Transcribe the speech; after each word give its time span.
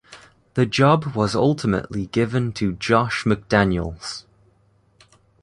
The 0.55 0.65
job 0.65 1.15
was 1.15 1.35
ultimately 1.35 2.07
given 2.07 2.53
to 2.53 2.73
Josh 2.73 3.23
McDaniels. 3.23 4.23